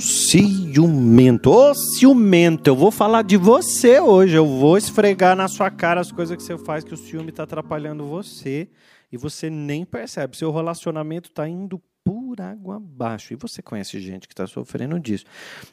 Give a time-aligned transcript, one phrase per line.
[0.00, 1.50] Ciumento.
[1.50, 4.34] Ô ciumento, eu vou falar de você hoje.
[4.34, 7.44] Eu vou esfregar na sua cara as coisas que você faz que o ciúme está
[7.44, 8.68] atrapalhando você
[9.12, 10.36] e você nem percebe.
[10.36, 13.32] Seu relacionamento está indo por água abaixo.
[13.32, 15.24] E você conhece gente que está sofrendo disso.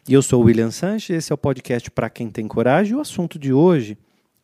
[0.07, 2.93] E eu sou o William Sanches, esse é o podcast para quem tem coragem.
[2.93, 3.97] E o assunto de hoje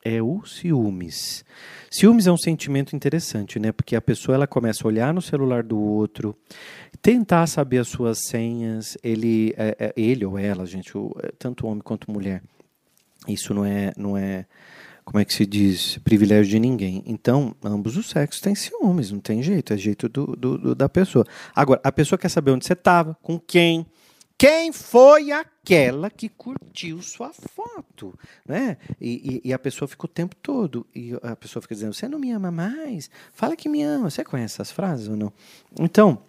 [0.08, 1.44] é o ciúmes.
[1.92, 3.72] Ciúmes é um sentimento interessante, né?
[3.72, 6.36] Porque a pessoa ela começa a olhar no celular do outro,
[7.02, 11.68] tentar saber as suas senhas, ele, é, é, ele ou ela, gente, o, é, tanto
[11.68, 12.42] homem quanto mulher.
[13.28, 14.46] Isso não é, não é,
[15.04, 17.04] como é que se diz, privilégio de ninguém.
[17.06, 20.88] Então, ambos os sexos têm ciúmes, não tem jeito, é jeito do, do, do da
[20.88, 21.26] pessoa.
[21.54, 23.86] Agora, a pessoa quer saber onde você estava, com quem,
[24.38, 27.87] quem foi aquela que curtiu sua foto,
[28.46, 28.78] né?
[29.00, 32.08] E, e, e, a pessoa fica o tempo todo e a pessoa fica dizendo: "Você
[32.08, 33.10] não me ama mais?
[33.34, 34.10] Fala que me ama".
[34.10, 35.32] Você conhece essas frases ou não?
[35.80, 36.22] Então,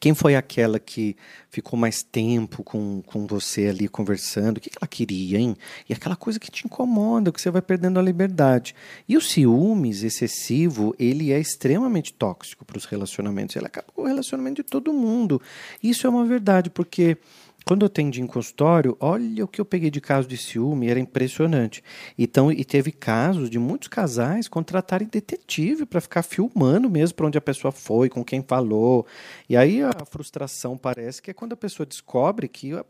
[0.00, 1.16] quem foi aquela que
[1.50, 4.58] ficou mais tempo com, com você ali conversando?
[4.58, 5.56] O que ela queria, hein?
[5.88, 8.76] E aquela coisa que te incomoda, que você vai perdendo a liberdade.
[9.08, 13.56] E o ciúmes excessivo, ele é extremamente tóxico para os relacionamentos.
[13.56, 15.42] Ele acaba com o relacionamento de todo mundo.
[15.82, 17.18] Isso é uma verdade, porque
[17.64, 20.98] quando eu atendi em consultório, olha o que eu peguei de caso de ciúme, era
[20.98, 21.82] impressionante.
[22.16, 27.36] Então, e teve casos de muitos casais contratarem detetive para ficar filmando mesmo para onde
[27.36, 29.06] a pessoa foi, com quem falou.
[29.48, 32.80] E aí a frustração parece que é quando a pessoa descobre que o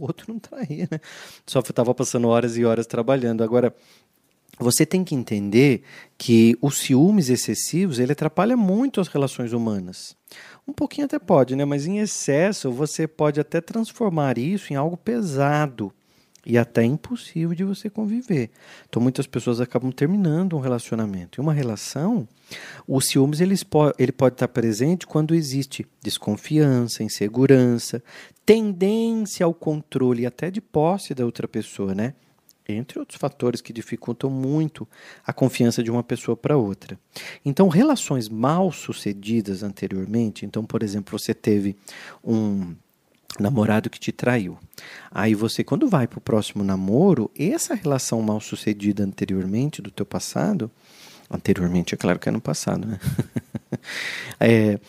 [0.00, 1.00] outro não traía, né?
[1.46, 3.44] Só estava passando horas e horas trabalhando.
[3.44, 3.72] Agora,
[4.58, 5.82] você tem que entender
[6.16, 10.16] que os ciúmes excessivos ele atrapalha muito as relações humanas.
[10.66, 11.64] Um pouquinho até pode, né?
[11.64, 15.92] Mas em excesso você pode até transformar isso em algo pesado
[16.44, 18.50] e até impossível de você conviver.
[18.88, 21.38] Então muitas pessoas acabam terminando um relacionamento.
[21.38, 22.26] E uma relação,
[22.86, 23.56] o ciúmes ele,
[23.98, 28.02] ele pode estar presente quando existe desconfiança, insegurança,
[28.44, 32.14] tendência ao controle até de posse da outra pessoa, né?
[32.72, 34.86] Entre outros fatores que dificultam muito
[35.26, 36.98] a confiança de uma pessoa para outra.
[37.44, 41.76] Então, relações mal sucedidas anteriormente, então, por exemplo, você teve
[42.24, 42.74] um
[43.38, 44.58] namorado que te traiu.
[45.10, 50.06] Aí você, quando vai para o próximo namoro, essa relação mal sucedida anteriormente do teu
[50.06, 50.70] passado,
[51.30, 52.98] anteriormente é claro que é no passado, né?
[54.40, 54.80] é,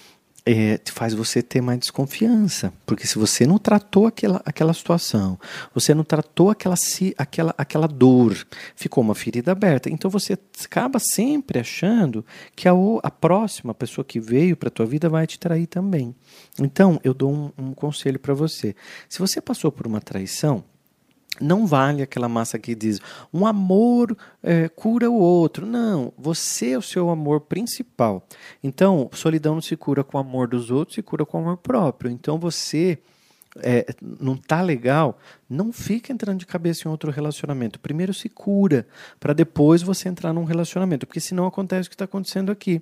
[0.47, 2.71] é, faz você ter mais desconfiança.
[2.85, 5.37] Porque se você não tratou aquela, aquela situação,
[5.73, 6.75] você não tratou aquela,
[7.17, 9.89] aquela, aquela dor, ficou uma ferida aberta.
[9.89, 12.25] Então você acaba sempre achando
[12.55, 12.71] que a,
[13.03, 16.15] a próxima pessoa que veio para a tua vida vai te trair também.
[16.57, 18.73] Então eu dou um, um conselho para você.
[19.09, 20.63] Se você passou por uma traição,
[21.41, 22.99] não vale aquela massa que diz
[23.33, 25.65] um amor é, cura o outro.
[25.65, 28.25] Não, você é o seu amor principal.
[28.63, 31.57] Então, solidão não se cura com o amor dos outros, se cura com o amor
[31.57, 32.11] próprio.
[32.11, 32.99] Então, você
[33.61, 33.85] é,
[34.19, 37.79] não tá legal, não fica entrando de cabeça em outro relacionamento.
[37.79, 38.87] Primeiro se cura,
[39.19, 41.05] para depois você entrar num relacionamento.
[41.05, 42.81] Porque senão acontece o que está acontecendo aqui.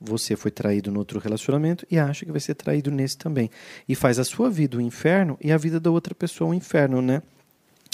[0.00, 3.50] Você foi traído no outro relacionamento e acha que vai ser traído nesse também.
[3.88, 7.00] E faz a sua vida um inferno e a vida da outra pessoa um inferno,
[7.00, 7.22] né?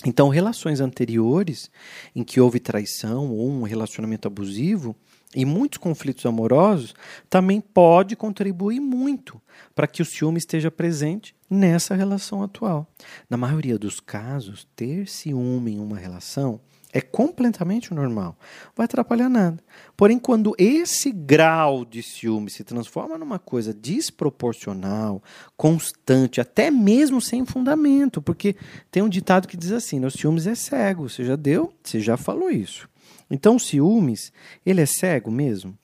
[0.07, 1.71] Então, relações anteriores
[2.15, 4.97] em que houve traição ou um relacionamento abusivo
[5.35, 6.95] e muitos conflitos amorosos
[7.29, 9.41] também pode contribuir muito
[9.75, 12.87] para que o ciúme esteja presente nessa relação atual.
[13.29, 16.61] Na maioria dos casos, ter ciúme em uma relação
[16.93, 18.37] é completamente normal.
[18.75, 19.63] Vai atrapalhar nada.
[19.97, 25.23] Porém, quando esse grau de ciúme se transforma numa coisa desproporcional,
[25.57, 28.57] constante, até mesmo sem fundamento, porque
[28.91, 31.09] tem um ditado que diz assim: os ciúmes é cego.
[31.09, 32.89] Você já deu, você já falou isso.
[33.31, 34.33] Então, o ciúmes,
[34.67, 35.79] ele é cego mesmo?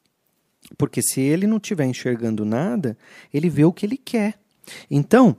[0.76, 2.98] Porque se ele não estiver enxergando nada,
[3.32, 4.34] ele vê o que ele quer.
[4.90, 5.36] Então,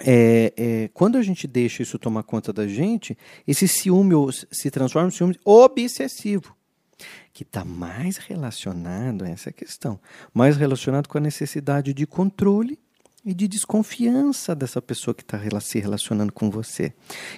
[0.00, 4.14] é, é, quando a gente deixa isso tomar conta da gente, esse ciúme
[4.50, 6.54] se transforma em ciúme obsessivo,
[7.32, 10.00] que está mais relacionado a essa questão,
[10.32, 12.78] mais relacionado com a necessidade de controle
[13.26, 16.92] e de desconfiança dessa pessoa que está se relacionando com você.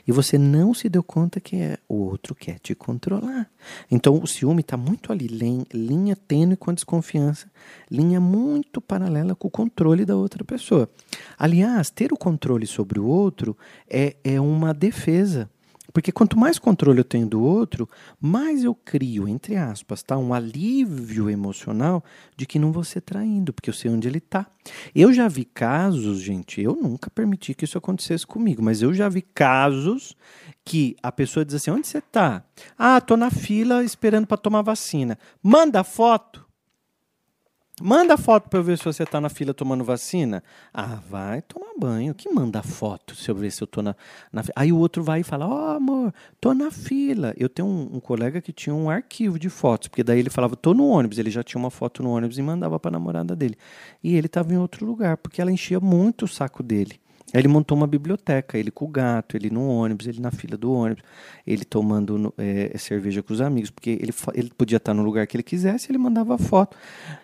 [0.06, 3.50] E você não se deu conta que é, o outro quer te controlar.
[3.90, 5.26] Então o ciúme está muito ali,
[5.72, 7.50] linha tênue com a desconfiança,
[7.90, 10.90] linha muito paralela com o controle da outra pessoa.
[11.38, 13.56] Aliás, ter o controle sobre o outro
[13.88, 15.48] é, é uma defesa
[15.98, 17.88] porque quanto mais controle eu tenho do outro,
[18.20, 20.16] mais eu crio, entre aspas, tá?
[20.16, 22.04] um alívio emocional
[22.36, 24.46] de que não vou ser traindo, porque eu sei onde ele está.
[24.94, 29.08] Eu já vi casos, gente, eu nunca permiti que isso acontecesse comigo, mas eu já
[29.08, 30.16] vi casos
[30.64, 32.44] que a pessoa diz assim: onde você está?
[32.78, 35.18] Ah, tô na fila esperando para tomar vacina.
[35.42, 36.47] Manda foto.
[37.80, 40.42] Manda foto para eu ver se você tá na fila tomando vacina.
[40.74, 42.14] Ah, vai tomar banho.
[42.14, 43.94] Que manda foto se eu ver se eu tô na,
[44.32, 47.32] na Aí o outro vai e fala: Ó, oh, amor, tô na fila.
[47.36, 50.56] Eu tenho um, um, colega que tinha um arquivo de fotos, porque daí ele falava:
[50.56, 51.18] tô no ônibus.
[51.18, 53.56] Ele já tinha uma foto no ônibus e mandava pra namorada dele.
[54.02, 57.00] E ele tava em outro lugar, porque ela enchia muito o saco dele.
[57.32, 60.56] Aí ele montou uma biblioteca, ele com o gato, ele no ônibus, ele na fila
[60.56, 61.02] do ônibus,
[61.46, 65.36] ele tomando é, cerveja com os amigos, porque ele, ele podia estar no lugar que
[65.36, 66.74] ele quisesse, ele mandava foto.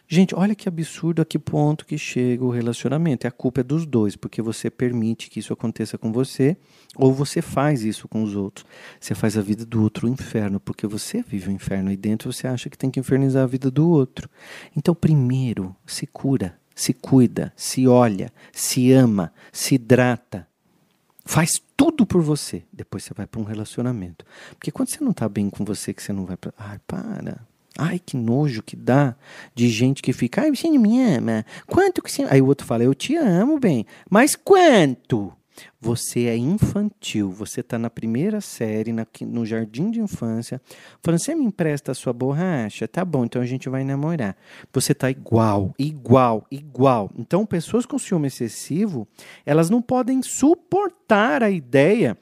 [0.07, 3.27] Gente, olha que absurdo a que ponto que chega o relacionamento.
[3.27, 6.55] E a culpa é dos dois, porque você permite que isso aconteça com você,
[6.95, 8.67] ou você faz isso com os outros.
[9.01, 11.97] Você faz a vida do outro um inferno, porque você vive o um inferno aí
[11.97, 14.29] dentro, você acha que tem que infernizar a vida do outro.
[14.77, 20.47] Então, primeiro, se cura se cuida, se olha, se ama, se hidrata,
[21.25, 22.65] faz tudo por você.
[22.73, 24.25] Depois você vai para um relacionamento.
[24.51, 26.53] Porque quando você não está bem com você, que você não vai para.
[26.59, 27.41] Ai, para.
[27.77, 29.17] Ai, que nojo que dá
[29.55, 30.43] de gente que fica.
[30.43, 31.45] Ai, você não me ama.
[31.67, 32.23] Quanto que você.
[32.25, 33.87] Aí o outro fala, eu te amo, bem.
[34.09, 35.33] Mas quanto?
[35.81, 40.61] Você é infantil, você está na primeira série, na, no jardim de infância,
[41.03, 42.89] falando: você me empresta a sua borracha?
[42.89, 44.37] Tá bom, então a gente vai namorar.
[44.73, 47.11] Você está igual, igual, igual.
[47.17, 49.07] Então, pessoas com ciúme excessivo,
[49.45, 52.17] elas não podem suportar a ideia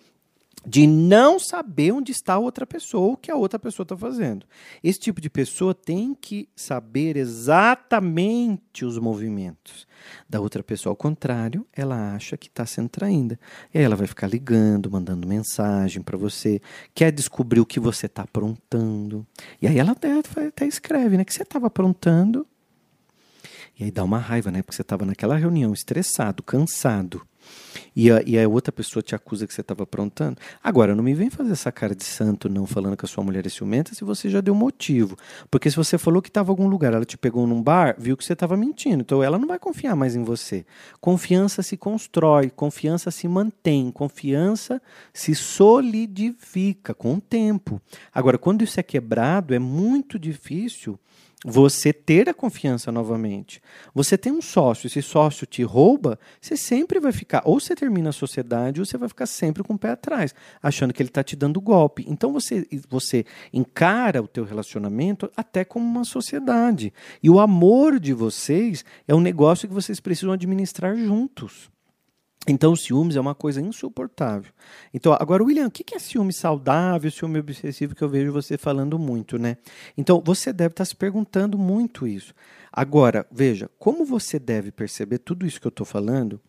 [0.67, 4.47] de não saber onde está a outra pessoa, o que a outra pessoa está fazendo.
[4.82, 9.87] Esse tipo de pessoa tem que saber exatamente os movimentos
[10.29, 10.93] da outra pessoa.
[10.93, 13.38] Ao contrário, ela acha que está sendo traída.
[13.75, 16.61] E aí ela vai ficar ligando, mandando mensagem para você,
[16.94, 19.26] quer descobrir o que você está aprontando.
[19.61, 20.12] E aí ela até,
[20.47, 21.25] até escreve, né?
[21.25, 22.47] Que você estava aprontando.
[23.79, 24.62] E aí dá uma raiva, né?
[24.62, 27.26] Porque você estava naquela reunião estressado, cansado
[27.94, 30.39] e a, e a outra pessoa te acusa que você estava aprontando.
[30.62, 33.47] Agora, não me vem fazer essa cara de santo não falando que a sua mulher
[33.47, 35.17] é ciumenta se você já deu motivo.
[35.50, 38.17] Porque se você falou que estava em algum lugar, ela te pegou num bar, viu
[38.17, 39.03] que você estava mentindo.
[39.03, 40.65] Então ela não vai confiar mais em você.
[41.00, 44.81] Confiança se constrói, confiança se mantém, confiança
[45.12, 47.81] se solidifica com o tempo.
[48.15, 50.99] Agora, quando isso é quebrado, é muito difícil
[51.44, 53.61] você ter a confiança novamente.
[53.94, 58.11] Você tem um sócio, esse sócio te rouba, você sempre vai ficar, ou você termina
[58.11, 61.23] a sociedade, ou você vai ficar sempre com o pé atrás, achando que ele está
[61.23, 62.05] te dando golpe.
[62.09, 66.93] Então você, você encara o teu relacionamento até como uma sociedade.
[67.23, 71.71] E o amor de vocês é um negócio que vocês precisam administrar juntos.
[72.49, 74.53] Então, ciúmes é uma coisa insuportável.
[74.93, 78.99] Então, agora, William, o que é ciúme saudável, ciúme obsessivo, que eu vejo você falando
[78.99, 79.56] muito, né?
[79.97, 82.35] Então, você deve estar se perguntando muito isso.
[82.73, 86.41] Agora, veja, como você deve perceber tudo isso que eu estou falando,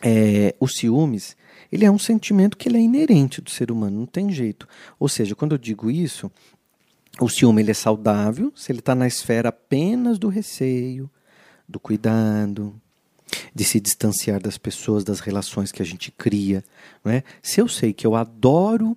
[0.00, 1.36] é, o ciúmes,
[1.72, 4.68] ele é um sentimento que ele é inerente do ser humano, não tem jeito.
[5.00, 6.30] Ou seja, quando eu digo isso,
[7.20, 11.10] o ciúme ele é saudável se ele está na esfera apenas do receio,
[11.68, 12.80] do cuidado,
[13.54, 16.64] de se distanciar das pessoas, das relações que a gente cria.
[17.04, 17.22] Não é?
[17.42, 18.96] Se eu sei que eu adoro.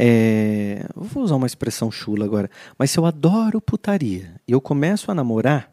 [0.00, 2.48] É, vou usar uma expressão chula agora,
[2.78, 5.72] mas se eu adoro putaria e eu começo a namorar,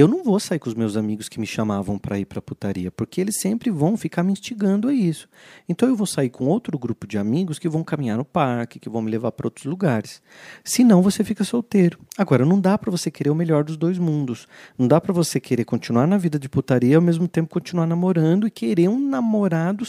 [0.00, 2.90] eu não vou sair com os meus amigos que me chamavam para ir para putaria,
[2.90, 5.28] porque eles sempre vão ficar me instigando a isso.
[5.68, 8.88] Então eu vou sair com outro grupo de amigos que vão caminhar no parque, que
[8.88, 10.20] vão me levar para outros lugares.
[10.64, 11.98] Senão você fica solteiro.
[12.18, 14.48] Agora não dá para você querer o melhor dos dois mundos.
[14.76, 18.46] Não dá para você querer continuar na vida de putaria ao mesmo tempo continuar namorando
[18.46, 19.84] e querer um namorado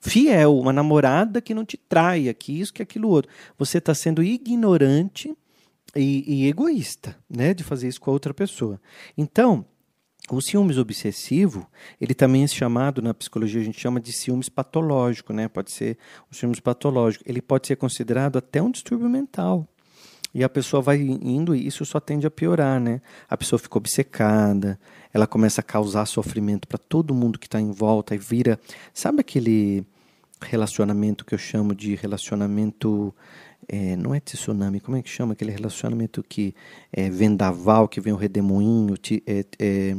[0.00, 3.30] fiel, uma namorada que não te traia, que isso, que aquilo outro.
[3.56, 5.32] Você está sendo ignorante
[5.96, 8.80] e, e egoísta, né, de fazer isso com a outra pessoa.
[9.16, 9.64] Então,
[10.30, 11.66] o ciúmes obsessivo,
[12.00, 15.48] ele também é chamado, na psicologia a gente chama de ciúmes patológico, né?
[15.48, 15.98] Pode ser
[16.30, 17.24] um ciúmes patológico.
[17.26, 19.66] Ele pode ser considerado até um distúrbio mental.
[20.34, 23.02] E a pessoa vai indo e isso só tende a piorar, né?
[23.28, 24.78] A pessoa fica obcecada,
[25.12, 28.58] ela começa a causar sofrimento para todo mundo que está em volta e vira,
[28.94, 29.84] sabe aquele
[30.40, 33.14] relacionamento que eu chamo de relacionamento
[33.68, 36.54] é, não é tsunami, como é que chama aquele relacionamento que
[36.92, 38.94] é vendaval, que vem o redemoinho,
[39.26, 39.96] é, é,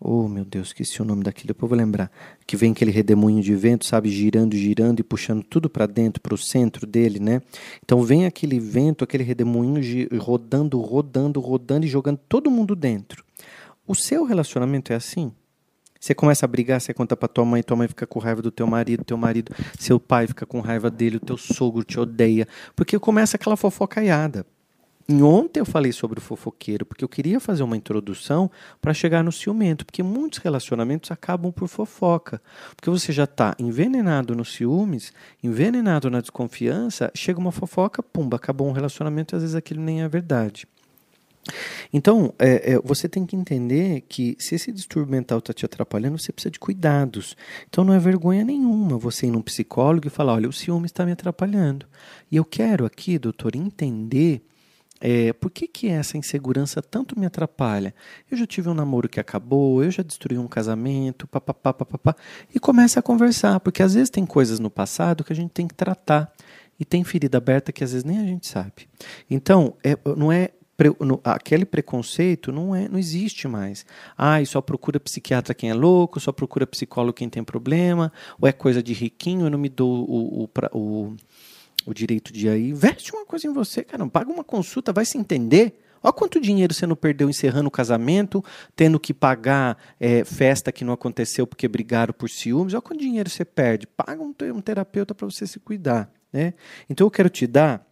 [0.00, 2.10] oh meu Deus, esqueci o nome daquilo, depois vou lembrar,
[2.46, 6.34] que vem aquele redemoinho de vento, sabe, girando, girando e puxando tudo para dentro, para
[6.34, 7.42] o centro dele, né?
[7.84, 9.80] Então vem aquele vento, aquele redemoinho
[10.18, 13.24] rodando, rodando, rodando e jogando todo mundo dentro.
[13.86, 15.32] O seu relacionamento é assim?
[16.04, 18.50] Você começa a brigar, você conta pra tua mãe, tua mãe fica com raiva do
[18.50, 22.46] teu marido, teu marido, seu pai fica com raiva dele, o teu sogro te odeia,
[22.76, 24.44] porque começa aquela fofocaiada.
[25.08, 28.50] E ontem eu falei sobre o fofoqueiro, porque eu queria fazer uma introdução
[28.82, 32.38] para chegar no ciumento, porque muitos relacionamentos acabam por fofoca.
[32.76, 35.10] Porque você já está envenenado nos ciúmes,
[35.42, 40.08] envenenado na desconfiança, chega uma fofoca, pumba, acabou um relacionamento às vezes aquilo nem é
[40.08, 40.68] verdade.
[41.92, 46.18] Então, é, é, você tem que entender que se esse distúrbio mental está te atrapalhando,
[46.18, 47.36] você precisa de cuidados.
[47.68, 51.04] Então, não é vergonha nenhuma você ir num psicólogo e falar: olha, o ciúme está
[51.04, 51.86] me atrapalhando.
[52.30, 54.42] E eu quero aqui, doutor, entender
[55.06, 57.94] é, por que, que essa insegurança tanto me atrapalha?
[58.30, 62.16] Eu já tive um namoro que acabou, eu já destruí um casamento, papapá, papapá.
[62.54, 65.68] E começa a conversar, porque às vezes tem coisas no passado que a gente tem
[65.68, 66.32] que tratar.
[66.80, 68.88] E tem ferida aberta que às vezes nem a gente sabe.
[69.30, 70.50] Então, é, não é
[71.22, 73.86] aquele preconceito não é não existe mais.
[74.16, 78.52] Ah, só procura psiquiatra quem é louco, só procura psicólogo quem tem problema, ou é
[78.52, 81.16] coisa de riquinho, eu não me dou o, o, o,
[81.86, 82.74] o direito de ir.
[82.74, 85.80] Veste uma coisa em você, cara, paga uma consulta, vai se entender.
[86.02, 88.44] Olha quanto dinheiro você não perdeu encerrando o casamento,
[88.76, 92.74] tendo que pagar é, festa que não aconteceu porque brigaram por ciúmes.
[92.74, 93.86] Olha quanto dinheiro você perde.
[93.86, 96.12] Paga um, um terapeuta para você se cuidar.
[96.30, 96.52] Né?
[96.90, 97.86] Então eu quero te dar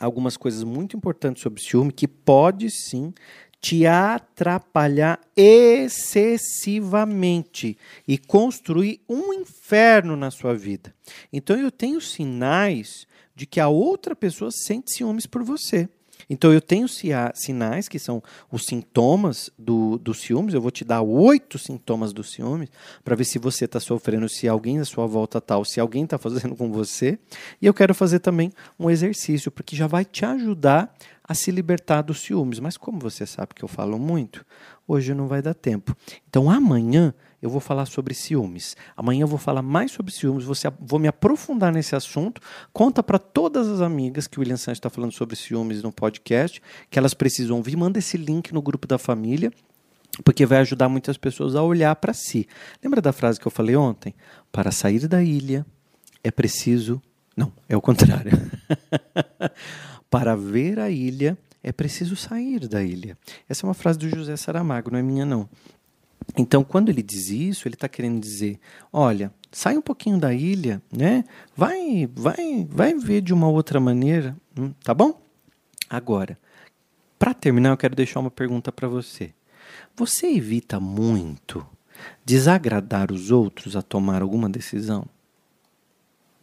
[0.00, 3.14] algumas coisas muito importantes sobre ciúme que pode sim
[3.60, 7.76] te atrapalhar excessivamente
[8.08, 10.94] e construir um inferno na sua vida.
[11.30, 15.86] Então eu tenho sinais de que a outra pessoa sente ciúmes por você.
[16.28, 20.54] Então eu tenho sinais que são os sintomas do, do ciúmes.
[20.54, 22.68] Eu vou te dar oito sintomas do ciúmes
[23.04, 26.04] para ver se você está sofrendo, se alguém à sua volta está, ou se alguém
[26.04, 27.18] está fazendo com você.
[27.60, 32.02] E eu quero fazer também um exercício porque já vai te ajudar a se libertar
[32.02, 32.58] dos ciúmes.
[32.58, 34.44] Mas como você sabe que eu falo muito,
[34.86, 35.96] hoje não vai dar tempo.
[36.28, 38.76] Então amanhã eu vou falar sobre ciúmes.
[38.96, 42.40] Amanhã eu vou falar mais sobre ciúmes, se, vou me aprofundar nesse assunto.
[42.72, 46.60] Conta para todas as amigas que o William Santos está falando sobre ciúmes no podcast,
[46.90, 47.76] que elas precisam ouvir.
[47.76, 49.50] Manda esse link no grupo da família,
[50.24, 52.46] porque vai ajudar muitas pessoas a olhar para si.
[52.82, 54.14] Lembra da frase que eu falei ontem?
[54.52, 55.64] Para sair da ilha
[56.22, 57.00] é preciso.
[57.36, 58.32] Não, é o contrário.
[60.10, 63.16] para ver a ilha é preciso sair da ilha.
[63.48, 65.48] Essa é uma frase do José Saramago, não é minha, não.
[66.36, 68.58] Então, quando ele diz isso, ele está querendo dizer:
[68.92, 71.24] olha, sai um pouquinho da ilha, né?
[71.56, 75.20] Vai, vai, vai ver de uma outra maneira, hum, tá bom?
[75.88, 76.38] Agora,
[77.18, 79.32] para terminar, eu quero deixar uma pergunta para você.
[79.96, 81.66] Você evita muito
[82.24, 85.04] desagradar os outros a tomar alguma decisão?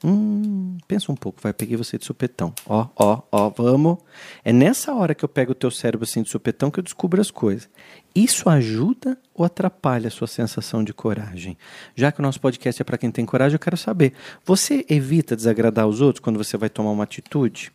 [0.03, 2.53] Hum, pensa um pouco, vai, peguei você de supetão.
[2.67, 3.97] Ó, ó, ó, vamos.
[4.43, 7.19] É nessa hora que eu pego o teu cérebro assim de supetão que eu descubro
[7.19, 7.67] as coisas.
[8.13, 11.57] Isso ajuda ou atrapalha a sua sensação de coragem?
[11.95, 14.13] Já que o nosso podcast é para quem tem coragem, eu quero saber.
[14.45, 17.71] Você evita desagradar os outros quando você vai tomar uma atitude?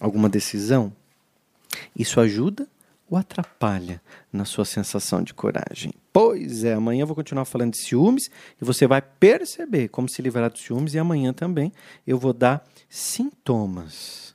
[0.00, 0.92] Alguma decisão?
[1.96, 2.68] Isso ajuda
[3.10, 4.00] ou atrapalha
[4.32, 5.92] na sua sensação de coragem?
[6.12, 10.20] Pois é, amanhã eu vou continuar falando de ciúmes e você vai perceber como se
[10.20, 11.72] livrar dos ciúmes e amanhã também
[12.06, 14.28] eu vou dar sintomas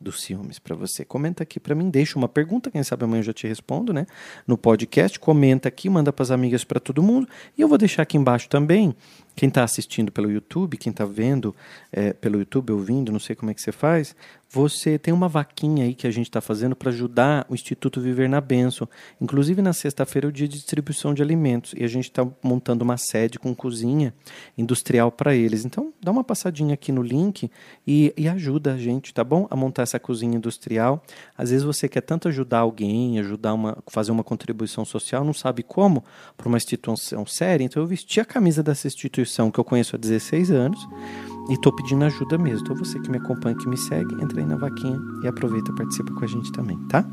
[0.00, 1.04] dos ciúmes para você.
[1.04, 4.06] Comenta aqui para mim, deixa uma pergunta, quem sabe amanhã eu já te respondo, né?
[4.46, 7.28] No podcast, comenta aqui, manda para as amigas, para todo mundo.
[7.56, 8.94] E eu vou deixar aqui embaixo também
[9.38, 11.54] quem está assistindo pelo YouTube, quem está vendo
[11.92, 14.16] é, pelo YouTube, ouvindo, não sei como é que você faz,
[14.50, 18.28] você tem uma vaquinha aí que a gente está fazendo para ajudar o Instituto Viver
[18.28, 18.88] na Benção.
[19.20, 22.82] Inclusive, na sexta-feira é o dia de distribuição de alimentos e a gente está montando
[22.82, 24.14] uma sede com cozinha
[24.56, 25.66] industrial para eles.
[25.66, 27.50] Então, dá uma passadinha aqui no link
[27.86, 29.46] e, e ajuda a gente, tá bom?
[29.50, 31.04] A montar essa cozinha industrial.
[31.36, 35.62] Às vezes você quer tanto ajudar alguém, ajudar uma, fazer uma contribuição social, não sabe
[35.62, 36.02] como
[36.38, 37.64] para uma instituição séria.
[37.64, 40.88] Então, eu vesti a camisa dessa instituição instituição que eu conheço há 16 anos
[41.48, 42.64] e estou pedindo ajuda mesmo.
[42.64, 45.74] Então você que me acompanha, que me segue, entra aí na vaquinha e aproveita e
[45.74, 47.04] participa com a gente também, tá?